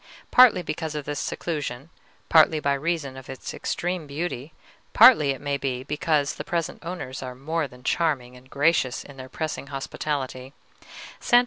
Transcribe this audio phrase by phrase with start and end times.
[0.31, 1.91] Partly because of this seclusion,
[2.27, 4.51] partly by reason of its extreme beauty,
[4.93, 9.17] partly, it may be, because the present owners are more than charming and gracious in
[9.17, 10.53] their pressing hospitality,
[11.19, 11.39] Sta.